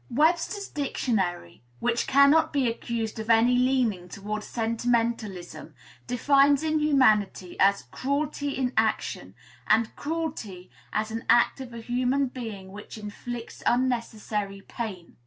[0.09, 5.75] Webster's Dictionary, which cannot be accused of any leaning toward sentimentalism,
[6.07, 9.35] defines "inhumanity" as "cruelty in action;"
[9.67, 15.17] and "cruelty" as "an act of a human being which inflicts unnecessary pain."